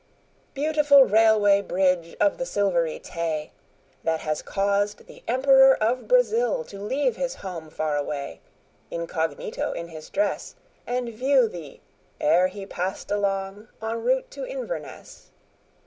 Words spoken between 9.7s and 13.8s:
in his dress, And view thee ere he passed along